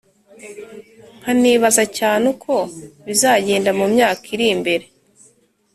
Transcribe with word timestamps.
Nkanibaza 1.19 1.83
cyane 1.97 2.23
uko 2.33 2.53
bizagenda 3.05 3.69
mumyaka 3.79 4.25
iri 4.33 4.45
imbere 4.55 4.85